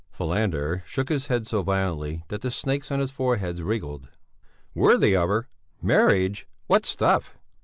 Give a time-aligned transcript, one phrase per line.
[0.09, 4.07] Falander shook his head so violently that the snakes on his forehead wriggled.
[4.73, 5.47] "Worthy of her?
[5.79, 6.47] Marriage?
[6.65, 7.37] What stuff!"